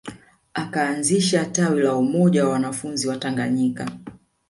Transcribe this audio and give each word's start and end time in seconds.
Akaanzisha 0.53 1.45
tawi 1.45 1.81
la 1.81 1.95
Umoja 1.95 2.45
wa 2.45 2.51
wanafunzi 2.51 3.07
Watanganyika 3.07 3.91